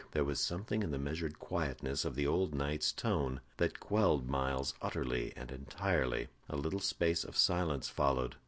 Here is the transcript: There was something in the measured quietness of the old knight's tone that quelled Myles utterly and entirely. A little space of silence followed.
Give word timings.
There 0.13 0.23
was 0.25 0.39
something 0.39 0.81
in 0.81 0.89
the 0.89 0.97
measured 0.97 1.37
quietness 1.37 2.05
of 2.05 2.15
the 2.15 2.25
old 2.25 2.55
knight's 2.55 2.91
tone 2.91 3.39
that 3.57 3.79
quelled 3.79 4.27
Myles 4.27 4.73
utterly 4.81 5.31
and 5.37 5.51
entirely. 5.51 6.27
A 6.49 6.55
little 6.55 6.79
space 6.79 7.23
of 7.23 7.37
silence 7.37 7.87
followed. 7.87 8.35